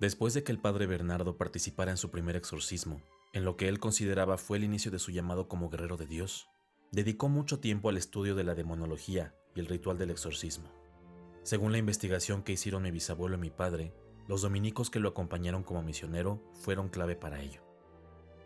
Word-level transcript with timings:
Después 0.00 0.32
de 0.32 0.42
que 0.42 0.50
el 0.50 0.58
padre 0.58 0.86
Bernardo 0.86 1.36
participara 1.36 1.90
en 1.90 1.98
su 1.98 2.10
primer 2.10 2.34
exorcismo, 2.34 3.02
en 3.34 3.44
lo 3.44 3.58
que 3.58 3.68
él 3.68 3.78
consideraba 3.78 4.38
fue 4.38 4.56
el 4.56 4.64
inicio 4.64 4.90
de 4.90 4.98
su 4.98 5.10
llamado 5.10 5.46
como 5.46 5.68
guerrero 5.68 5.98
de 5.98 6.06
Dios, 6.06 6.48
dedicó 6.90 7.28
mucho 7.28 7.60
tiempo 7.60 7.90
al 7.90 7.98
estudio 7.98 8.34
de 8.34 8.42
la 8.42 8.54
demonología 8.54 9.34
y 9.54 9.60
el 9.60 9.66
ritual 9.66 9.98
del 9.98 10.10
exorcismo. 10.10 10.72
Según 11.42 11.72
la 11.72 11.78
investigación 11.78 12.42
que 12.42 12.52
hicieron 12.52 12.82
mi 12.82 12.90
bisabuelo 12.90 13.36
y 13.36 13.40
mi 13.40 13.50
padre, 13.50 13.92
los 14.26 14.40
dominicos 14.40 14.88
que 14.88 15.00
lo 15.00 15.10
acompañaron 15.10 15.64
como 15.64 15.82
misionero 15.82 16.42
fueron 16.54 16.88
clave 16.88 17.14
para 17.14 17.42
ello. 17.42 17.60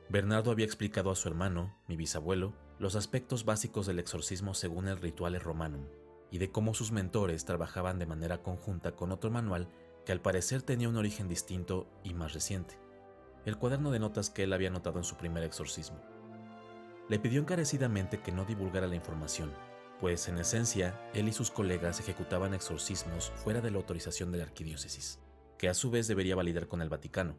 Bernardo 0.09 0.51
había 0.51 0.67
explicado 0.67 1.13
a 1.13 1.17
su 1.17 1.29
hermano, 1.29 1.79
mi 1.87 1.97
bisabuelo, 1.97 2.53
los 2.81 2.97
aspectos 2.97 3.45
básicos 3.45 3.87
del 3.87 4.01
exorcismo 4.01 4.55
según 4.55 4.89
el 4.89 4.97
ritual 4.97 5.39
romanum 5.41 5.87
y 6.33 6.39
de 6.39 6.51
cómo 6.51 6.75
sus 6.75 6.91
mentores 6.91 7.45
trabajaban 7.45 8.01
de 8.01 8.07
manera 8.07 8.43
conjunta 8.43 8.97
con 8.97 9.13
otro 9.13 9.31
manual 9.31 9.69
que 10.05 10.13
al 10.13 10.21
parecer 10.21 10.63
tenía 10.63 10.89
un 10.89 10.97
origen 10.97 11.29
distinto 11.29 11.87
y 12.03 12.15
más 12.15 12.35
reciente, 12.35 12.79
el 13.45 13.57
cuaderno 13.57 13.91
de 13.91 13.99
notas 13.99 14.31
que 14.31 14.45
él 14.45 14.53
había 14.53 14.71
notado 14.71 14.99
en 14.99 15.05
su 15.05 15.17
primer 15.17 15.43
exorcismo. 15.43 16.01
Le 17.09 17.19
pidió 17.19 17.41
encarecidamente 17.41 18.21
que 18.21 18.33
no 18.33 18.45
divulgara 18.45 18.87
la 18.87 18.95
información, 18.95 19.53
pues 20.01 20.29
en 20.29 20.39
esencia 20.39 21.01
él 21.15 21.29
y 21.29 21.33
sus 21.33 21.51
colegas 21.51 22.01
ejecutaban 22.01 22.55
exorcismos 22.55 23.33
fuera 23.37 23.61
de 23.61 23.71
la 23.71 23.79
autorización 23.79 24.33
de 24.33 24.39
la 24.39 24.45
arquidiócesis, 24.45 25.19
que 25.59 25.69
a 25.69 25.75
su 25.75 25.91
vez 25.91 26.09
debería 26.09 26.37
validar 26.37 26.67
con 26.67 26.83
el 26.83 26.89
Vaticano, 26.89 27.37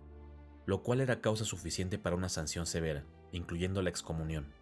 lo 0.65 0.81
cual 0.81 1.01
era 1.01 1.21
causa 1.21 1.45
suficiente 1.45 1.97
para 1.97 2.15
una 2.15 2.29
sanción 2.29 2.65
severa, 2.65 3.03
incluyendo 3.31 3.81
la 3.81 3.89
excomunión, 3.89 4.53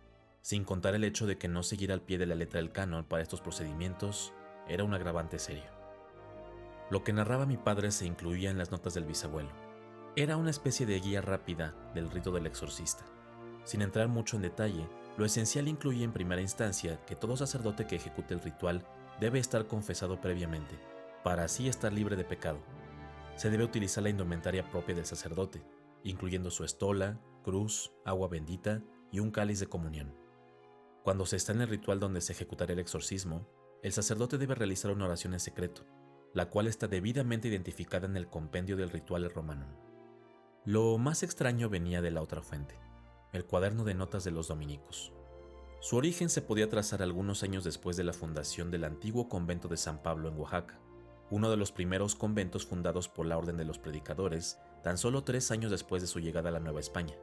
sin 0.41 0.65
contar 0.65 0.95
el 0.95 1.03
hecho 1.03 1.25
de 1.25 1.37
que 1.37 1.47
no 1.47 1.63
seguir 1.63 1.91
al 1.91 2.01
pie 2.01 2.17
de 2.17 2.25
la 2.25 2.35
letra 2.35 2.59
del 2.59 2.71
canon 2.71 3.05
para 3.05 3.23
estos 3.23 3.41
procedimientos 3.41 4.33
era 4.67 4.83
un 4.83 4.93
agravante 4.93 5.39
serio. 5.39 5.82
Lo 6.89 7.03
que 7.03 7.13
narraba 7.13 7.45
mi 7.45 7.57
padre 7.57 7.91
se 7.91 8.05
incluía 8.05 8.51
en 8.51 8.57
las 8.57 8.71
notas 8.71 8.93
del 8.93 9.05
bisabuelo. 9.05 9.49
Era 10.15 10.37
una 10.37 10.51
especie 10.51 10.85
de 10.85 10.99
guía 10.99 11.21
rápida 11.21 11.73
del 11.95 12.11
rito 12.11 12.31
del 12.31 12.45
exorcista. 12.45 13.03
Sin 13.63 13.81
entrar 13.81 14.09
mucho 14.09 14.35
en 14.35 14.43
detalle, 14.43 14.87
lo 15.17 15.25
esencial 15.25 15.67
incluye 15.67 16.03
en 16.03 16.11
primera 16.11 16.41
instancia 16.41 17.03
que 17.05 17.15
todo 17.15 17.37
sacerdote 17.37 17.87
que 17.87 17.95
ejecute 17.95 18.33
el 18.33 18.41
ritual 18.41 18.85
debe 19.19 19.39
estar 19.39 19.67
confesado 19.67 20.19
previamente, 20.19 20.77
para 21.23 21.45
así 21.45 21.67
estar 21.67 21.93
libre 21.93 22.15
de 22.15 22.25
pecado. 22.25 22.59
Se 23.35 23.49
debe 23.49 23.63
utilizar 23.63 24.03
la 24.03 24.09
indumentaria 24.09 24.69
propia 24.69 24.95
del 24.95 25.05
sacerdote, 25.05 25.63
incluyendo 26.03 26.51
su 26.51 26.63
estola, 26.63 27.19
cruz, 27.43 27.91
agua 28.05 28.27
bendita 28.27 28.81
y 29.11 29.19
un 29.19 29.31
cáliz 29.31 29.59
de 29.59 29.67
comunión. 29.67 30.13
Cuando 31.03 31.25
se 31.25 31.37
está 31.37 31.53
en 31.53 31.61
el 31.61 31.69
ritual 31.69 31.99
donde 31.99 32.21
se 32.21 32.33
ejecutará 32.33 32.73
el 32.73 32.79
exorcismo, 32.79 33.47
el 33.81 33.93
sacerdote 33.93 34.37
debe 34.37 34.55
realizar 34.55 34.91
una 34.91 35.05
oración 35.05 35.33
en 35.33 35.39
secreto, 35.39 35.85
la 36.33 36.49
cual 36.49 36.67
está 36.67 36.87
debidamente 36.87 37.47
identificada 37.47 38.07
en 38.07 38.17
el 38.17 38.27
compendio 38.27 38.75
del 38.75 38.89
ritual 38.89 39.29
romano. 39.29 39.67
Lo 40.65 40.97
más 40.97 41.23
extraño 41.23 41.69
venía 41.69 42.01
de 42.01 42.11
la 42.11 42.21
otra 42.21 42.41
fuente, 42.41 42.75
el 43.33 43.45
cuaderno 43.45 43.83
de 43.83 43.93
notas 43.93 44.23
de 44.23 44.31
los 44.31 44.47
dominicos. 44.47 45.13
Su 45.79 45.97
origen 45.97 46.29
se 46.29 46.41
podía 46.41 46.69
trazar 46.69 47.03
algunos 47.03 47.43
años 47.43 47.63
después 47.63 47.97
de 47.97 48.05
la 48.05 48.13
fundación 48.13 48.71
del 48.71 48.85
antiguo 48.85 49.27
convento 49.27 49.67
de 49.67 49.77
San 49.77 50.01
Pablo 50.01 50.29
en 50.29 50.39
Oaxaca, 50.39 50.79
uno 51.29 51.49
de 51.49 51.57
los 51.57 51.71
primeros 51.71 52.15
conventos 52.15 52.65
fundados 52.65 53.09
por 53.09 53.25
la 53.25 53.37
Orden 53.37 53.57
de 53.57 53.65
los 53.65 53.79
Predicadores, 53.79 54.59
tan 54.83 54.97
solo 54.97 55.23
tres 55.23 55.51
años 55.51 55.71
después 55.71 56.01
de 56.01 56.07
su 56.07 56.19
llegada 56.19 56.49
a 56.49 56.51
la 56.53 56.59
Nueva 56.59 56.79
España. 56.79 57.15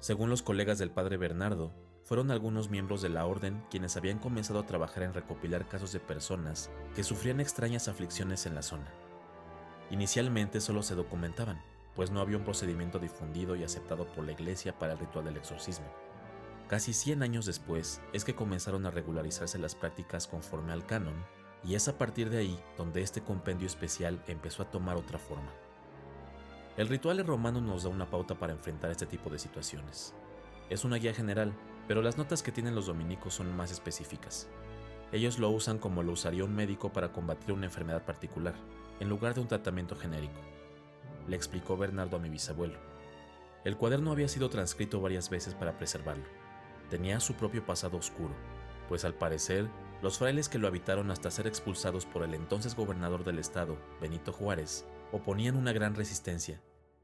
Según 0.00 0.28
los 0.28 0.42
colegas 0.42 0.78
del 0.78 0.90
padre 0.90 1.16
Bernardo, 1.16 1.72
fueron 2.04 2.30
algunos 2.30 2.68
miembros 2.68 3.00
de 3.00 3.08
la 3.08 3.24
orden 3.24 3.64
quienes 3.70 3.96
habían 3.96 4.18
comenzado 4.18 4.60
a 4.60 4.66
trabajar 4.66 5.02
en 5.02 5.14
recopilar 5.14 5.66
casos 5.66 5.90
de 5.92 6.00
personas 6.00 6.70
que 6.94 7.02
sufrían 7.02 7.40
extrañas 7.40 7.88
aflicciones 7.88 8.44
en 8.44 8.54
la 8.54 8.62
zona. 8.62 8.92
Inicialmente 9.90 10.60
solo 10.60 10.82
se 10.82 10.94
documentaban, 10.94 11.62
pues 11.96 12.10
no 12.10 12.20
había 12.20 12.36
un 12.36 12.44
procedimiento 12.44 12.98
difundido 12.98 13.56
y 13.56 13.64
aceptado 13.64 14.06
por 14.06 14.24
la 14.24 14.32
iglesia 14.32 14.78
para 14.78 14.92
el 14.92 14.98
ritual 14.98 15.24
del 15.24 15.38
exorcismo. 15.38 15.86
Casi 16.68 16.92
100 16.92 17.22
años 17.22 17.46
después 17.46 18.02
es 18.12 18.24
que 18.24 18.34
comenzaron 18.34 18.84
a 18.84 18.90
regularizarse 18.90 19.58
las 19.58 19.74
prácticas 19.74 20.26
conforme 20.26 20.72
al 20.72 20.86
canon, 20.86 21.14
y 21.62 21.74
es 21.74 21.88
a 21.88 21.96
partir 21.96 22.28
de 22.28 22.38
ahí 22.38 22.60
donde 22.76 23.00
este 23.00 23.22
compendio 23.22 23.66
especial 23.66 24.22
empezó 24.26 24.62
a 24.62 24.70
tomar 24.70 24.96
otra 24.96 25.18
forma. 25.18 25.50
El 26.76 26.88
ritual 26.88 27.24
romano 27.24 27.60
nos 27.60 27.84
da 27.84 27.88
una 27.88 28.10
pauta 28.10 28.34
para 28.34 28.52
enfrentar 28.52 28.90
este 28.90 29.06
tipo 29.06 29.30
de 29.30 29.38
situaciones. 29.38 30.12
Es 30.68 30.84
una 30.84 30.96
guía 30.96 31.14
general, 31.14 31.54
pero 31.86 32.02
las 32.02 32.18
notas 32.18 32.42
que 32.42 32.52
tienen 32.52 32.74
los 32.74 32.86
dominicos 32.86 33.34
son 33.34 33.54
más 33.56 33.70
específicas. 33.70 34.48
Ellos 35.12 35.38
lo 35.38 35.50
usan 35.50 35.78
como 35.78 36.02
lo 36.02 36.12
usaría 36.12 36.44
un 36.44 36.54
médico 36.54 36.92
para 36.92 37.12
combatir 37.12 37.52
una 37.52 37.66
enfermedad 37.66 38.04
particular, 38.04 38.54
en 39.00 39.08
lugar 39.08 39.34
de 39.34 39.40
un 39.40 39.48
tratamiento 39.48 39.96
genérico, 39.96 40.40
le 41.28 41.36
explicó 41.36 41.76
Bernardo 41.76 42.16
a 42.16 42.20
mi 42.20 42.28
bisabuelo. 42.28 42.78
El 43.64 43.76
cuaderno 43.76 44.12
había 44.12 44.28
sido 44.28 44.50
transcrito 44.50 45.00
varias 45.00 45.30
veces 45.30 45.54
para 45.54 45.78
preservarlo. 45.78 46.24
Tenía 46.90 47.20
su 47.20 47.34
propio 47.34 47.64
pasado 47.64 47.96
oscuro, 47.96 48.34
pues 48.88 49.04
al 49.04 49.14
parecer, 49.14 49.68
los 50.02 50.18
frailes 50.18 50.48
que 50.48 50.58
lo 50.58 50.68
habitaron 50.68 51.10
hasta 51.10 51.30
ser 51.30 51.46
expulsados 51.46 52.04
por 52.04 52.24
el 52.24 52.34
entonces 52.34 52.76
gobernador 52.76 53.24
del 53.24 53.38
estado, 53.38 53.78
Benito 54.00 54.32
Juárez, 54.32 54.84
oponían 55.12 55.56
una 55.56 55.72
gran 55.72 55.94
resistencia, 55.94 56.60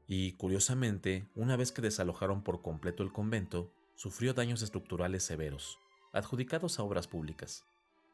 y, 0.07 0.33
curiosamente, 0.33 1.25
una 1.35 1.55
vez 1.55 1.71
que 1.71 1.81
desalojaron 1.81 2.43
por 2.43 2.61
completo 2.61 3.01
el 3.01 3.11
convento, 3.11 3.73
sufrió 4.01 4.33
daños 4.33 4.63
estructurales 4.63 5.21
severos, 5.21 5.77
adjudicados 6.11 6.79
a 6.79 6.83
obras 6.83 7.07
públicas. 7.07 7.65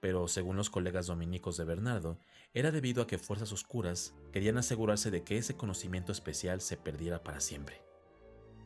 Pero, 0.02 0.28
según 0.28 0.58
los 0.58 0.70
colegas 0.70 1.08
dominicos 1.08 1.56
de 1.56 1.64
Bernardo, 1.64 2.20
era 2.54 2.72
debido 2.72 3.02
a 3.02 3.08
que 3.08 3.18
fuerzas 3.18 3.54
oscuras 3.54 4.14
querían 4.34 4.58
asegurarse 4.58 5.12
de 5.12 5.24
que 5.24 5.38
ese 5.38 5.56
conocimiento 5.56 6.12
especial 6.12 6.60
se 6.60 6.76
perdiera 6.76 7.24
para 7.24 7.40
siempre. 7.40 7.82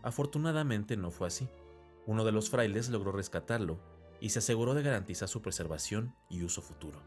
Afortunadamente 0.02 0.98
no 0.98 1.12
fue 1.12 1.28
así. 1.28 1.48
Uno 2.08 2.26
de 2.26 2.32
los 2.32 2.50
frailes 2.50 2.90
logró 2.90 3.12
rescatarlo 3.12 3.80
y 4.20 4.30
se 4.30 4.40
aseguró 4.40 4.74
de 4.74 4.82
garantizar 4.82 5.30
su 5.30 5.44
preservación 5.44 6.16
y 6.28 6.42
uso 6.42 6.64
futuro. 6.64 7.04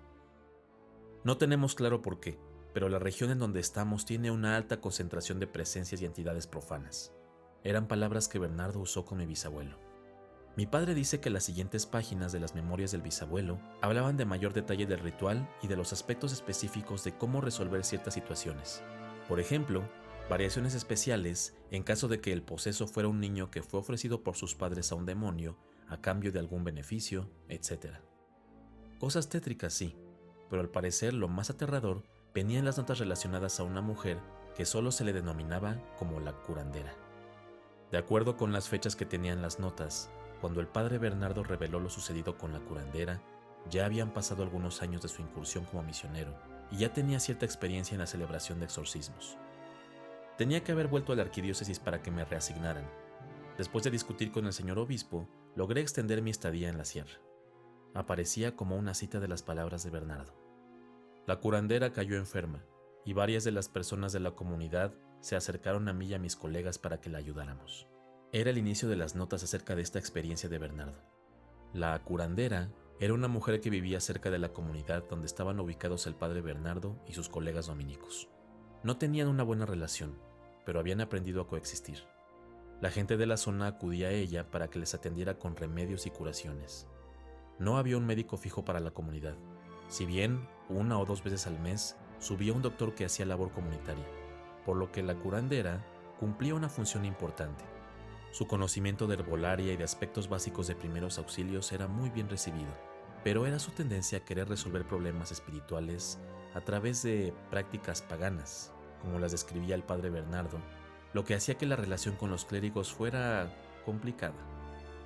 No 1.25 1.39
tenemos 1.39 1.75
claro 1.75 2.03
por 2.03 2.21
qué, 2.21 2.39
pero 2.73 2.89
la 2.89 3.01
región 3.01 3.33
en 3.33 3.41
donde 3.41 3.59
estamos 3.59 4.05
tiene 4.05 4.31
una 4.31 4.57
alta 4.57 4.81
concentración 4.81 5.41
de 5.41 5.49
presencias 5.49 6.01
y 6.01 6.05
entidades 6.05 6.47
profanas. 6.47 7.13
Eran 7.65 7.89
palabras 7.89 8.29
que 8.29 8.39
Bernardo 8.39 8.79
usó 8.79 9.05
con 9.05 9.19
mi 9.19 9.27
bisabuelo. 9.27 9.84
Mi 10.57 10.67
padre 10.67 10.95
dice 10.95 11.19
que 11.19 11.31
las 11.31 11.43
siguientes 11.43 11.85
páginas 11.85 12.31
de 12.31 12.39
las 12.39 12.55
memorias 12.55 12.93
del 12.93 13.03
bisabuelo 13.03 13.59
hablaban 13.81 14.17
de 14.17 14.25
mayor 14.25 14.53
detalle 14.53 14.87
del 14.87 15.01
ritual 15.01 15.49
y 15.63 15.67
de 15.67 15.77
los 15.77 15.93
aspectos 15.93 16.33
específicos 16.33 17.03
de 17.03 17.13
cómo 17.13 17.41
resolver 17.41 17.85
ciertas 17.85 18.15
situaciones. 18.15 18.81
Por 19.29 19.41
ejemplo, 19.41 19.83
variaciones 20.31 20.75
especiales 20.75 21.57
en 21.73 21.83
caso 21.83 22.07
de 22.07 22.21
que 22.21 22.33
el 22.33 22.43
poseso 22.43 22.87
fuera 22.87 23.09
un 23.09 23.21
niño 23.21 23.51
que 23.51 23.65
fue 23.65 23.81
ofrecido 23.81 24.23
por 24.23 24.37
sus 24.37 24.55
padres 24.55 24.93
a 24.93 24.95
un 24.95 25.07
demonio 25.07 25.57
a 25.89 26.01
cambio 26.01 26.31
de 26.31 26.39
algún 26.39 26.63
beneficio, 26.63 27.29
etc. 27.49 27.97
Cosas 29.01 29.29
tétricas 29.29 29.75
sí, 29.75 29.97
pero 30.51 30.63
al 30.63 30.71
parecer 30.71 31.15
lo 31.15 31.27
más 31.27 31.51
aterrador 31.51 32.05
venía 32.33 32.61
en 32.61 32.65
las 32.65 32.79
notas 32.79 33.01
relacionadas 33.01 33.59
a 33.59 33.65
una 33.65 33.81
mujer 33.81 34.19
que 34.57 34.67
solo 34.67 34.93
se 34.93 35.05
le 35.05 35.13
denominaba 35.13 35.83
como 35.99 36.21
la 36.21 36.33
curandera. 36.33 36.95
De 37.91 37.99
acuerdo 37.99 38.37
con 38.37 38.53
las 38.53 38.69
fechas 38.69 38.95
que 38.97 39.05
tenían 39.05 39.43
las 39.43 39.59
notas, 39.59 40.11
cuando 40.45 40.61
el 40.61 40.67
padre 40.67 40.99
Bernardo 40.99 41.43
reveló 41.43 41.81
lo 41.81 41.89
sucedido 41.89 42.37
con 42.37 42.53
la 42.53 42.61
curandera, 42.61 43.23
ya 43.71 43.87
habían 43.87 44.13
pasado 44.13 44.43
algunos 44.43 44.83
años 44.83 45.01
de 45.01 45.09
su 45.09 45.23
incursión 45.23 45.65
como 45.65 45.83
misionero 45.83 46.37
y 46.71 46.77
ya 46.77 46.93
tenía 46.93 47.19
cierta 47.19 47.47
experiencia 47.47 47.95
en 47.95 48.01
la 48.01 48.07
celebración 48.07 48.59
de 48.59 48.67
exorcismos. 48.67 49.39
Tenía 50.37 50.63
que 50.63 50.73
haber 50.73 50.89
vuelto 50.89 51.15
a 51.15 51.17
la 51.17 51.23
arquidiócesis 51.23 51.79
para 51.79 52.03
que 52.03 52.11
me 52.11 52.27
reasignaran. 52.27 52.85
Después 53.57 53.85
de 53.85 53.91
discutir 53.91 54.33
con 54.33 54.45
el 54.45 54.53
señor 54.53 54.79
obispo, 54.79 55.31
logré 55.57 55.81
extender 55.81 56.21
mi 56.21 56.31
estadía 56.31 56.69
en 56.69 56.77
la 56.77 56.85
sierra. 56.85 57.23
Aparecía 57.95 58.55
como 58.55 58.77
una 58.77 58.93
cita 58.93 59.21
de 59.21 59.29
las 59.29 59.43
palabras 59.43 59.83
de 59.83 59.93
Bernardo. 59.93 60.35
La 61.27 61.37
curandera 61.37 61.95
cayó 61.95 62.19
enferma 62.19 62.63
y 63.07 63.15
varias 63.15 63.45
de 63.45 63.53
las 63.53 63.71
personas 63.71 64.13
de 64.13 64.21
la 64.21 64.33
comunidad 64.33 64.93
se 65.21 65.37
acercaron 65.37 65.89
a 65.89 65.95
mí 65.95 66.09
y 66.09 66.13
a 66.13 66.19
mis 66.19 66.37
colegas 66.37 66.77
para 66.77 67.01
que 67.01 67.09
la 67.09 67.17
ayudáramos. 67.17 67.89
Era 68.35 68.51
el 68.51 68.59
inicio 68.59 68.89
de 68.89 68.97
las 68.97 69.15
notas 69.15 69.45
acerca 69.45 69.77
de 69.77 69.83
esta 69.83 70.01
experiencia 70.01 70.49
de 70.49 70.59
Bernardo. 70.59 70.99
La 71.73 71.97
curandera 72.03 72.69
era 72.99 73.15
una 73.15 73.29
mujer 73.29 73.61
que 73.61 73.71
vivía 73.71 74.01
cerca 74.01 74.29
de 74.29 74.41
la 74.41 74.53
comunidad 74.53 75.05
donde 75.09 75.27
estaban 75.27 75.61
ubicados 75.61 76.09
el 76.09 76.17
padre 76.17 76.41
Bernardo 76.41 77.01
y 77.07 77.13
sus 77.13 77.29
colegas 77.29 77.69
dominicos. 77.69 78.29
No 78.83 78.97
tenían 78.97 79.29
una 79.29 79.45
buena 79.45 79.67
relación, 79.67 80.19
pero 80.67 80.81
habían 80.81 81.01
aprendido 81.01 81.43
a 81.43 81.47
coexistir. 81.47 82.09
La 82.81 82.91
gente 82.91 83.17
de 83.17 83.27
la 83.27 83.37
zona 83.37 83.69
acudía 83.69 84.09
a 84.09 84.11
ella 84.11 84.51
para 84.51 84.69
que 84.69 84.81
les 84.81 84.95
atendiera 84.95 85.39
con 85.39 85.55
remedios 85.55 86.05
y 86.05 86.11
curaciones. 86.11 86.89
No 87.61 87.79
había 87.79 87.99
un 87.99 88.05
médico 88.05 88.37
fijo 88.37 88.65
para 88.65 88.81
la 88.81 88.91
comunidad, 88.91 89.37
si 89.87 90.07
bien 90.07 90.49
una 90.69 90.99
o 90.99 91.07
dos 91.07 91.23
veces 91.23 91.47
al 91.47 91.61
mes 91.61 91.95
subía 92.19 92.53
un 92.53 92.63
doctor 92.63 92.97
que 92.97 93.05
hacía 93.05 93.27
labor 93.27 93.53
comunitaria, 93.53 94.09
por 94.67 94.77
lo 94.77 94.91
que 94.91 95.05
la 95.05 95.15
curandera 95.15 95.87
cumplía 96.19 96.57
una 96.57 96.69
función 96.69 97.05
importante. 97.05 97.74
Su 98.35 98.49
conocimiento 98.49 99.07
de 99.07 99.15
herbolaria 99.15 99.73
y 99.73 99.77
de 99.77 99.85
aspectos 99.85 100.29
básicos 100.29 100.67
de 100.67 100.75
primeros 100.75 101.19
auxilios 101.19 101.71
era 101.71 101.87
muy 101.87 102.11
bien 102.11 102.29
recibido, 102.29 102.77
pero 103.23 103.47
era 103.47 103.61
su 103.61 103.71
tendencia 103.71 104.19
a 104.19 104.25
querer 104.25 104.49
resolver 104.49 104.85
problemas 104.85 105.31
espirituales 105.31 106.19
a 106.53 106.61
través 106.61 107.05
de 107.05 107.33
prácticas 107.49 108.03
paganas, 108.03 108.73
como 109.01 109.21
las 109.21 109.31
describía 109.31 109.77
el 109.77 109.85
padre 109.85 110.11
Bernardo, 110.11 110.59
lo 111.13 111.25
que 111.25 111.37
hacía 111.37 111.55
que 111.55 111.67
la 111.67 111.77
relación 111.77 112.17
con 112.17 112.29
los 112.29 112.45
clérigos 112.45 112.93
fuera 112.93 113.55
complicada. 113.85 114.35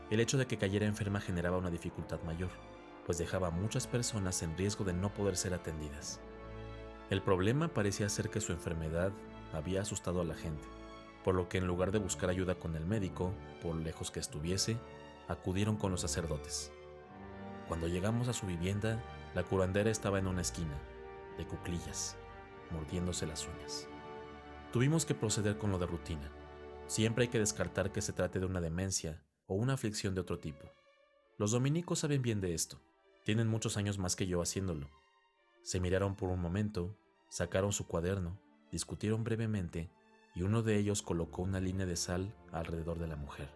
El 0.08 0.20
hecho 0.20 0.38
de 0.38 0.46
que 0.46 0.56
cayera 0.56 0.86
enferma 0.86 1.20
generaba 1.20 1.58
una 1.58 1.70
dificultad 1.70 2.22
mayor, 2.22 2.48
pues 3.04 3.18
dejaba 3.18 3.48
a 3.48 3.50
muchas 3.50 3.86
personas 3.86 4.42
en 4.42 4.56
riesgo 4.56 4.86
de 4.86 4.94
no 4.94 5.12
poder 5.12 5.36
ser 5.36 5.52
atendidas. 5.52 6.18
El 7.10 7.20
problema 7.20 7.68
parecía 7.68 8.08
ser 8.08 8.30
que 8.30 8.40
su 8.40 8.52
enfermedad 8.52 9.12
había 9.52 9.82
asustado 9.82 10.22
a 10.22 10.24
la 10.24 10.34
gente, 10.34 10.64
por 11.28 11.34
lo 11.34 11.46
que 11.46 11.58
en 11.58 11.66
lugar 11.66 11.92
de 11.92 11.98
buscar 11.98 12.30
ayuda 12.30 12.54
con 12.54 12.74
el 12.74 12.86
médico, 12.86 13.34
por 13.60 13.76
lejos 13.76 14.10
que 14.10 14.18
estuviese, 14.18 14.78
acudieron 15.28 15.76
con 15.76 15.90
los 15.90 16.00
sacerdotes. 16.00 16.72
Cuando 17.68 17.86
llegamos 17.86 18.28
a 18.28 18.32
su 18.32 18.46
vivienda, 18.46 19.04
la 19.34 19.42
curandera 19.42 19.90
estaba 19.90 20.18
en 20.18 20.26
una 20.26 20.40
esquina, 20.40 20.80
de 21.36 21.46
cuclillas, 21.46 22.16
mordiéndose 22.70 23.26
las 23.26 23.46
uñas. 23.46 23.86
Tuvimos 24.72 25.04
que 25.04 25.14
proceder 25.14 25.58
con 25.58 25.70
lo 25.70 25.78
de 25.78 25.84
rutina. 25.84 26.32
Siempre 26.86 27.24
hay 27.24 27.28
que 27.28 27.40
descartar 27.40 27.92
que 27.92 28.00
se 28.00 28.14
trate 28.14 28.40
de 28.40 28.46
una 28.46 28.62
demencia 28.62 29.22
o 29.46 29.54
una 29.54 29.74
aflicción 29.74 30.14
de 30.14 30.22
otro 30.22 30.38
tipo. 30.38 30.72
Los 31.36 31.50
dominicos 31.50 31.98
saben 31.98 32.22
bien 32.22 32.40
de 32.40 32.54
esto. 32.54 32.80
Tienen 33.26 33.48
muchos 33.48 33.76
años 33.76 33.98
más 33.98 34.16
que 34.16 34.26
yo 34.26 34.40
haciéndolo. 34.40 34.88
Se 35.60 35.78
miraron 35.78 36.16
por 36.16 36.30
un 36.30 36.40
momento, 36.40 36.96
sacaron 37.28 37.72
su 37.72 37.86
cuaderno, 37.86 38.40
discutieron 38.72 39.24
brevemente 39.24 39.90
y 40.34 40.42
uno 40.42 40.62
de 40.62 40.76
ellos 40.76 41.02
colocó 41.02 41.42
una 41.42 41.60
línea 41.60 41.86
de 41.86 41.96
sal 41.96 42.34
alrededor 42.52 42.98
de 42.98 43.08
la 43.08 43.16
mujer. 43.16 43.48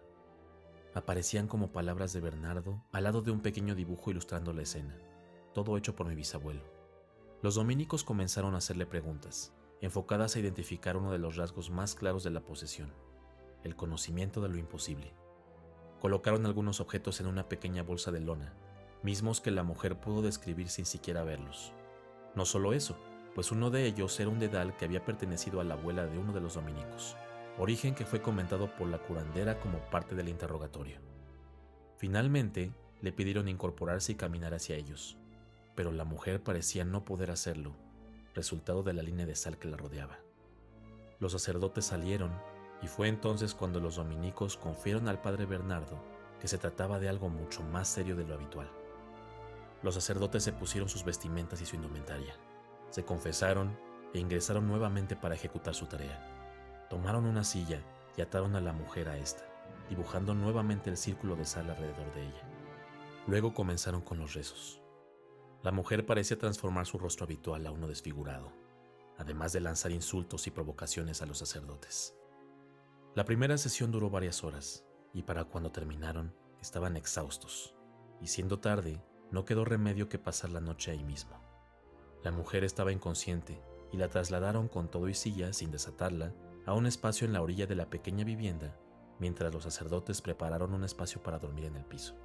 Aparecían 0.93 1.47
como 1.47 1.71
palabras 1.71 2.13
de 2.13 2.19
Bernardo 2.19 2.83
al 2.91 3.05
lado 3.05 3.21
de 3.21 3.31
un 3.31 3.41
pequeño 3.41 3.73
dibujo 3.73 4.11
ilustrando 4.11 4.53
la 4.53 4.61
escena, 4.61 4.97
todo 5.53 5.77
hecho 5.77 5.95
por 5.95 6.07
mi 6.07 6.15
bisabuelo. 6.15 6.61
Los 7.41 7.55
dominicos 7.55 8.03
comenzaron 8.03 8.55
a 8.55 8.59
hacerle 8.59 8.85
preguntas, 8.85 9.53
enfocadas 9.81 10.35
a 10.35 10.39
identificar 10.39 10.95
uno 10.95 11.11
de 11.11 11.19
los 11.19 11.35
rasgos 11.35 11.69
más 11.69 11.95
claros 11.95 12.23
de 12.23 12.29
la 12.29 12.45
posesión, 12.45 12.93
el 13.63 13.75
conocimiento 13.75 14.41
de 14.41 14.49
lo 14.49 14.57
imposible. 14.57 15.13
Colocaron 15.99 16.45
algunos 16.45 16.79
objetos 16.79 17.19
en 17.19 17.27
una 17.27 17.47
pequeña 17.49 17.83
bolsa 17.83 18.11
de 18.11 18.19
lona, 18.19 18.53
mismos 19.03 19.41
que 19.41 19.51
la 19.51 19.63
mujer 19.63 19.99
pudo 19.99 20.21
describir 20.21 20.69
sin 20.69 20.85
siquiera 20.85 21.23
verlos. 21.23 21.73
No 22.35 22.45
solo 22.45 22.73
eso, 22.73 22.97
pues 23.35 23.51
uno 23.51 23.69
de 23.69 23.85
ellos 23.85 24.19
era 24.19 24.29
un 24.29 24.39
dedal 24.39 24.75
que 24.77 24.85
había 24.85 25.05
pertenecido 25.05 25.59
a 25.59 25.63
la 25.63 25.73
abuela 25.73 26.05
de 26.05 26.17
uno 26.17 26.33
de 26.33 26.41
los 26.41 26.55
dominicos 26.55 27.15
origen 27.57 27.93
que 27.93 28.05
fue 28.05 28.21
comentado 28.21 28.75
por 28.75 28.87
la 28.87 28.99
curandera 28.99 29.59
como 29.59 29.79
parte 29.89 30.15
del 30.15 30.29
interrogatorio. 30.29 30.97
Finalmente, 31.97 32.73
le 33.01 33.11
pidieron 33.11 33.47
incorporarse 33.47 34.13
y 34.13 34.15
caminar 34.15 34.53
hacia 34.53 34.75
ellos, 34.75 35.17
pero 35.75 35.91
la 35.91 36.05
mujer 36.05 36.41
parecía 36.41 36.83
no 36.85 37.05
poder 37.05 37.31
hacerlo, 37.31 37.75
resultado 38.33 38.81
de 38.81 38.93
la 38.93 39.03
línea 39.03 39.25
de 39.25 39.35
sal 39.35 39.57
que 39.57 39.67
la 39.67 39.77
rodeaba. 39.77 40.19
Los 41.19 41.33
sacerdotes 41.33 41.85
salieron 41.85 42.31
y 42.81 42.87
fue 42.87 43.07
entonces 43.07 43.53
cuando 43.53 43.79
los 43.79 43.95
dominicos 43.95 44.57
confiaron 44.57 45.07
al 45.07 45.21
padre 45.21 45.45
Bernardo 45.45 46.03
que 46.39 46.47
se 46.47 46.57
trataba 46.57 46.99
de 46.99 47.07
algo 47.07 47.29
mucho 47.29 47.61
más 47.61 47.87
serio 47.87 48.15
de 48.15 48.25
lo 48.25 48.33
habitual. 48.33 48.69
Los 49.83 49.95
sacerdotes 49.95 50.43
se 50.43 50.53
pusieron 50.53 50.89
sus 50.89 51.05
vestimentas 51.05 51.61
y 51.61 51.65
su 51.65 51.75
indumentaria, 51.75 52.35
se 52.93 53.03
confesaron 53.03 53.75
e 54.13 54.19
ingresaron 54.19 54.67
nuevamente 54.67 55.15
para 55.15 55.33
ejecutar 55.33 55.73
su 55.73 55.87
tarea. 55.87 56.85
Tomaron 56.91 57.25
una 57.25 57.43
silla 57.43 57.81
y 58.15 58.21
ataron 58.21 58.55
a 58.55 58.61
la 58.61 58.71
mujer 58.71 59.09
a 59.09 59.17
esta, 59.17 59.43
dibujando 59.89 60.35
nuevamente 60.35 60.91
el 60.91 60.97
círculo 60.97 61.35
de 61.35 61.43
sal 61.43 61.71
alrededor 61.71 62.13
de 62.13 62.21
ella. 62.21 62.47
Luego 63.25 63.55
comenzaron 63.55 64.01
con 64.01 64.19
los 64.19 64.35
rezos. 64.35 64.79
La 65.63 65.71
mujer 65.71 66.05
parecía 66.05 66.37
transformar 66.37 66.85
su 66.85 66.99
rostro 66.99 67.23
habitual 67.25 67.65
a 67.65 67.71
uno 67.71 67.87
desfigurado, 67.87 68.53
además 69.17 69.53
de 69.53 69.61
lanzar 69.61 69.91
insultos 69.91 70.45
y 70.45 70.51
provocaciones 70.51 71.23
a 71.23 71.25
los 71.25 71.39
sacerdotes. 71.39 72.15
La 73.15 73.25
primera 73.25 73.57
sesión 73.57 73.89
duró 73.89 74.11
varias 74.11 74.43
horas, 74.43 74.85
y 75.15 75.23
para 75.23 75.45
cuando 75.45 75.71
terminaron 75.71 76.31
estaban 76.61 76.95
exhaustos, 76.95 77.73
y 78.21 78.27
siendo 78.27 78.59
tarde, 78.59 79.03
no 79.31 79.45
quedó 79.45 79.65
remedio 79.65 80.09
que 80.09 80.19
pasar 80.19 80.51
la 80.51 80.61
noche 80.61 80.91
ahí 80.91 81.03
mismo. 81.03 81.42
La 82.23 82.31
mujer 82.31 82.63
estaba 82.63 82.93
inconsciente 82.93 83.61
y 83.91 83.97
la 83.97 84.07
trasladaron 84.07 84.69
con 84.69 84.89
todo 84.89 85.09
y 85.09 85.13
silla 85.13 85.51
sin 85.51 85.71
desatarla 85.71 86.33
a 86.65 86.73
un 86.73 86.87
espacio 86.87 87.27
en 87.27 87.33
la 87.33 87.41
orilla 87.41 87.67
de 87.67 87.75
la 87.75 87.89
pequeña 87.89 88.23
vivienda, 88.23 88.77
mientras 89.19 89.53
los 89.53 89.63
sacerdotes 89.63 90.21
prepararon 90.21 90.73
un 90.73 90.85
espacio 90.85 91.21
para 91.21 91.39
dormir 91.39 91.65
en 91.65 91.75
el 91.75 91.85
piso. 91.85 92.15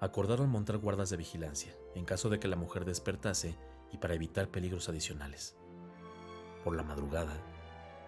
Acordaron 0.00 0.48
montar 0.48 0.78
guardas 0.78 1.10
de 1.10 1.16
vigilancia, 1.16 1.74
en 1.94 2.04
caso 2.04 2.30
de 2.30 2.38
que 2.38 2.48
la 2.48 2.56
mujer 2.56 2.84
despertase 2.84 3.56
y 3.92 3.98
para 3.98 4.14
evitar 4.14 4.48
peligros 4.48 4.88
adicionales. 4.88 5.56
Por 6.62 6.76
la 6.76 6.82
madrugada, 6.84 7.36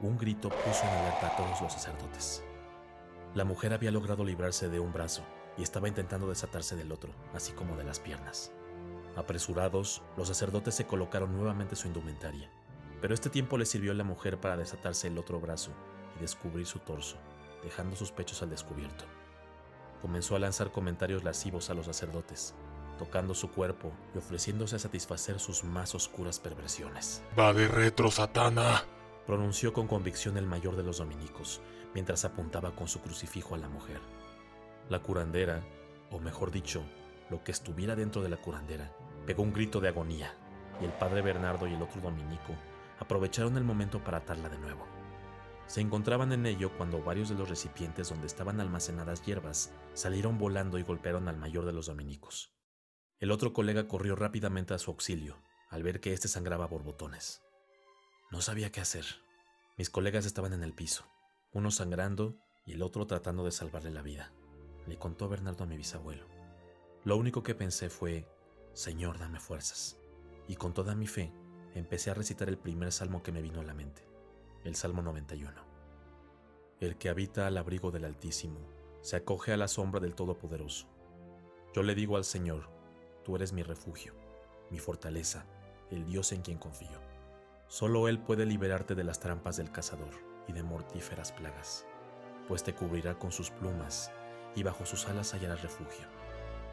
un 0.01 0.17
grito 0.17 0.49
puso 0.49 0.85
en 0.85 0.91
alerta 0.91 1.29
a 1.29 1.37
todos 1.37 1.61
los 1.61 1.73
sacerdotes. 1.73 2.45
La 3.35 3.45
mujer 3.45 3.73
había 3.73 3.91
logrado 3.91 4.25
librarse 4.25 4.69
de 4.69 4.79
un 4.79 4.93
brazo 4.93 5.23
y 5.59 5.63
estaba 5.63 5.89
intentando 5.89 6.29
desatarse 6.29 6.77
del 6.77 6.93
otro, 6.93 7.11
así 7.35 7.53
como 7.53 7.77
de 7.77 7.85
las 7.85 7.99
piernas. 7.99 8.53
Apresurados, 9.17 10.03
los 10.17 10.29
sacerdotes 10.29 10.75
se 10.75 10.87
colocaron 10.87 11.37
nuevamente 11.37 11.75
su 11.75 11.89
indumentaria 11.89 12.51
pero 13.01 13.15
este 13.15 13.31
tiempo 13.31 13.59
le 13.59 13.67
sirvió 13.67 13.93
a 13.93 13.95
la 13.95 14.05
mujer 14.05 14.41
para 14.41 14.57
desatarse 14.57 15.09
el 15.09 15.19
otro 15.19 15.41
brazo 15.41 15.71
y 16.17 16.21
descubrir 16.21 16.67
su 16.67 16.79
torso, 16.79 17.17
dejando 17.63 17.97
sus 17.97 18.11
pechos 18.11 18.43
al 18.43 18.51
descubierto. 18.51 19.05
Comenzó 20.03 20.37
a 20.37 20.39
lanzar 20.39 20.73
comentarios 20.73 21.25
lascivos 21.25 21.71
a 21.71 21.75
los 21.75 21.87
sacerdotes, 21.87 22.55
tocando 22.99 23.35
su 23.35 23.51
cuerpo 23.51 23.93
y 24.15 24.19
ofreciéndose 24.19 24.77
a 24.77 24.79
satisfacer 24.79 25.39
sus 25.39 25.65
más 25.65 25.95
oscuras 25.95 26.41
perversiones. 26.41 27.23
Va 27.39 27.53
de 27.53 27.69
retro, 27.69 28.11
Satana, 28.11 28.85
pronunció 29.27 29.73
con 29.73 29.87
convicción 29.87 30.37
el 30.39 30.47
mayor 30.47 30.77
de 30.77 30.83
los 30.83 30.99
dominicos, 30.99 31.61
mientras 31.95 32.25
apuntaba 32.25 32.75
con 32.75 32.89
su 32.89 33.01
crucifijo 33.01 33.55
a 33.55 33.59
la 33.59 33.69
mujer. 33.69 34.01
La 34.89 35.01
curandera, 35.01 35.63
o 36.11 36.21
mejor 36.21 36.51
dicho, 36.51 36.83
lo 37.31 37.43
que 37.43 37.53
estuviera 37.53 37.97
dentro 37.97 38.23
de 38.23 38.29
la 38.29 38.37
curandera, 38.37 38.93
pegó 39.27 39.43
un 39.43 39.53
grito 39.53 39.81
de 39.81 39.89
agonía, 39.89 40.35
y 40.81 40.85
el 40.85 40.93
padre 40.93 41.21
Bernardo 41.21 41.67
y 41.67 41.75
el 41.75 41.83
otro 41.83 42.01
dominico 42.01 42.55
aprovecharon 42.99 43.57
el 43.57 43.65
momento 43.65 44.03
para 44.03 44.19
atarla 44.19 44.49
de 44.49 44.59
nuevo. 44.59 44.87
Se 45.67 45.81
encontraban 45.81 46.33
en 46.33 46.47
ello 46.47 46.71
cuando 46.77 47.03
varios 47.03 47.29
de 47.29 47.35
los 47.35 47.49
recipientes 47.49 48.09
donde 48.09 48.29
estaban 48.29 48.61
almacenadas 48.61 49.23
hierbas 49.23 49.73
salieron 49.95 50.39
volando 50.39 50.79
y 50.79 50.83
golpearon 50.83 51.29
al 51.29 51.37
mayor 51.37 51.67
de 51.67 51.73
los 51.73 51.87
dominicos. 51.87 52.53
El 53.19 53.33
otro 53.33 53.53
colega 53.53 53.89
corrió 53.89 54.15
rápidamente 54.15 54.75
a 54.75 54.79
su 54.79 54.91
auxilio, 54.93 55.43
al 55.69 55.83
ver 55.83 56.01
que 56.01 56.13
éste 56.13 56.29
sangraba 56.29 56.67
borbotones. 56.67 57.43
No 58.31 58.41
sabía 58.41 58.71
qué 58.71 58.81
hacer. 58.81 59.07
Mis 59.77 59.91
colegas 59.91 60.25
estaban 60.25 60.53
en 60.53 60.63
el 60.63 60.73
piso, 60.73 61.05
uno 61.53 61.71
sangrando 61.71 62.39
y 62.65 62.73
el 62.73 62.83
otro 62.83 63.07
tratando 63.07 63.45
de 63.45 63.51
salvarle 63.51 63.91
la 63.91 64.03
vida. 64.03 64.33
Le 64.87 64.99
contó 64.99 65.29
Bernardo 65.29 65.65
a 65.65 65.67
mi 65.67 65.77
bisabuelo. 65.77 66.27
Lo 67.05 67.17
único 67.17 67.43
que 67.43 67.55
pensé 67.55 67.91
fue, 67.91 68.29
Señor, 68.77 69.19
dame 69.19 69.41
fuerzas. 69.41 69.97
Y 70.49 70.57
con 70.57 70.75
toda 70.75 70.95
mi 70.95 71.07
fe, 71.07 71.33
empecé 71.75 72.11
a 72.11 72.15
recitar 72.15 72.51
el 72.51 72.59
primer 72.59 72.93
salmo 72.93 73.23
que 73.23 73.33
me 73.33 73.41
vino 73.41 73.61
a 73.61 73.65
la 73.65 73.73
mente, 73.73 74.07
el 74.65 74.77
Salmo 74.77 75.01
91. 75.01 75.51
El 76.81 76.99
que 76.99 77.09
habita 77.09 77.47
al 77.47 77.57
abrigo 77.57 77.91
del 77.91 78.05
Altísimo 78.05 78.61
se 79.01 79.17
acoge 79.17 79.55
a 79.55 79.57
la 79.57 79.67
sombra 79.67 79.99
del 79.99 80.15
Todopoderoso. 80.15 80.89
Yo 81.73 81.83
le 81.83 81.95
digo 81.95 82.19
al 82.19 82.27
Señor, 82.27 82.69
tú 83.25 83.37
eres 83.37 83.55
mi 83.55 83.63
refugio, 83.63 84.13
mi 84.71 84.79
fortaleza, 84.79 85.47
el 85.91 86.05
Dios 86.05 86.33
en 86.33 86.43
quien 86.43 86.59
confío. 86.59 87.01
Solo 87.69 88.09
Él 88.09 88.19
puede 88.19 88.45
liberarte 88.45 88.95
de 88.95 89.05
las 89.05 89.21
trampas 89.21 89.57
del 89.57 89.73
cazador 89.73 90.13
y 90.49 90.53
de 90.53 90.63
mortíferas 90.63 91.33
plagas, 91.33 91.87
pues 92.47 92.63
te 92.63 92.75
cubrirá 92.75 93.19
con 93.19 93.33
sus 93.33 93.49
plumas 93.49 94.13
y 94.55 94.63
bajo 94.65 94.85
sus 94.85 95.07
alas 95.07 95.33
hallarás 95.33 95.63
refugio. 95.63 96.16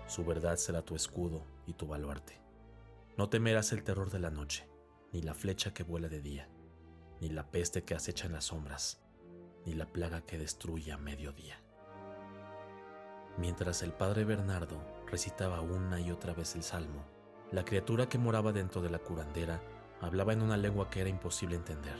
Su 0.07 0.25
verdad 0.25 0.57
será 0.57 0.81
tu 0.83 0.95
escudo 0.95 1.45
y 1.65 1.73
tu 1.73 1.87
baluarte. 1.87 2.41
No 3.17 3.29
temerás 3.29 3.71
el 3.71 3.83
terror 3.83 4.09
de 4.09 4.19
la 4.19 4.31
noche 4.31 4.67
ni 5.13 5.21
la 5.21 5.35
flecha 5.35 5.73
que 5.73 5.83
vuela 5.83 6.09
de 6.09 6.21
día, 6.21 6.49
ni 7.21 7.29
la 7.29 7.51
peste 7.51 7.83
que 7.83 7.93
acecha 7.93 8.25
en 8.25 8.33
las 8.33 8.45
sombras, 8.45 8.99
ni 9.65 9.75
la 9.75 9.85
plaga 9.85 10.21
que 10.21 10.39
destruye 10.39 10.91
a 10.91 10.97
mediodía. 10.97 11.61
Mientras 13.37 13.83
el 13.83 13.93
padre 13.93 14.25
Bernardo 14.25 14.83
recitaba 15.07 15.61
una 15.61 15.99
y 15.99 16.11
otra 16.11 16.33
vez 16.33 16.55
el 16.55 16.63
salmo, 16.63 17.05
la 17.51 17.63
criatura 17.63 18.09
que 18.09 18.17
moraba 18.17 18.51
dentro 18.51 18.81
de 18.81 18.89
la 18.89 18.99
curandera 18.99 19.61
hablaba 20.01 20.33
en 20.33 20.41
una 20.41 20.57
lengua 20.57 20.89
que 20.89 21.01
era 21.01 21.09
imposible 21.09 21.55
entender, 21.55 21.97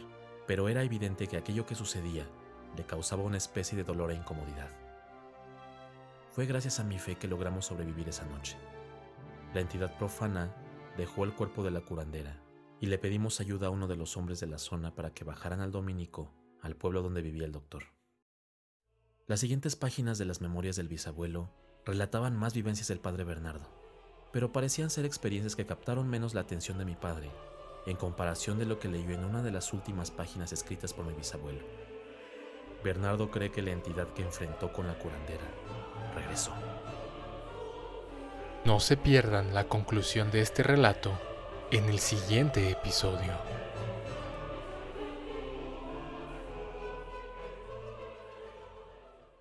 pero 0.48 0.68
era 0.68 0.84
evidente 0.84 1.28
que 1.28 1.38
aquello 1.38 1.66
que 1.66 1.76
sucedía 1.76 2.28
le 2.76 2.86
causaba 2.86 3.24
una 3.24 3.38
especie 3.38 3.78
de 3.78 3.84
dolor 3.84 4.12
e 4.12 4.16
incomodidad. 4.16 4.70
Fue 6.34 6.48
gracias 6.48 6.80
a 6.80 6.84
mi 6.84 6.98
fe 6.98 7.16
que 7.16 7.28
logramos 7.28 7.68
sobrevivir 7.68 8.10
esa 8.10 8.26
noche. 8.26 8.58
La 9.54 9.62
entidad 9.62 9.96
profana 10.00 10.52
dejó 10.98 11.26
el 11.26 11.36
cuerpo 11.36 11.64
de 11.64 11.70
la 11.70 11.82
curandera 11.82 12.42
y 12.80 12.88
le 12.88 12.98
pedimos 12.98 13.40
ayuda 13.40 13.68
a 13.68 13.70
uno 13.70 13.88
de 13.88 13.96
los 13.96 14.18
hombres 14.18 14.40
de 14.40 14.48
la 14.48 14.58
zona 14.58 14.96
para 14.96 15.14
que 15.14 15.24
bajaran 15.24 15.62
al 15.62 15.72
dominico 15.72 16.34
al 16.60 16.76
pueblo 16.76 17.04
donde 17.04 17.22
vivía 17.22 17.46
el 17.46 17.52
doctor. 17.52 17.84
Las 19.28 19.42
siguientes 19.42 19.76
páginas 19.76 20.18
de 20.18 20.26
las 20.26 20.42
memorias 20.42 20.76
del 20.76 20.88
bisabuelo 20.88 21.52
relataban 21.86 22.36
más 22.36 22.56
vivencias 22.56 22.88
del 22.88 23.00
padre 23.00 23.26
Bernardo, 23.26 23.70
pero 24.32 24.52
parecían 24.52 24.90
ser 24.90 25.06
experiencias 25.06 25.56
que 25.56 25.68
captaron 25.68 26.10
menos 26.10 26.34
la 26.34 26.42
atención 26.42 26.80
de 26.80 26.86
mi 26.86 26.96
padre 26.96 27.30
en 27.86 27.96
comparación 27.96 28.58
de 28.58 28.66
lo 28.66 28.80
que 28.80 28.88
leyó 28.88 29.12
en 29.12 29.24
una 29.24 29.44
de 29.44 29.52
las 29.52 29.72
últimas 29.72 30.10
páginas 30.10 30.52
escritas 30.52 30.94
por 30.94 31.06
mi 31.06 31.14
bisabuelo. 31.14 31.93
Bernardo 32.84 33.32
cree 33.32 33.52
que 33.52 33.62
la 33.62 33.72
entidad 33.72 34.08
que 34.10 34.24
enfrentó 34.24 34.72
con 34.74 34.88
la 34.88 34.94
curandera 34.96 35.46
regresó. 36.16 36.52
No 38.66 38.80
se 38.80 38.98
pierdan 38.98 39.54
la 39.54 39.66
conclusión 39.66 40.32
de 40.32 40.42
este 40.42 40.64
relato 40.64 41.12
en 41.72 41.86
el 41.90 42.00
siguiente 42.00 42.70
episodio. 42.70 43.34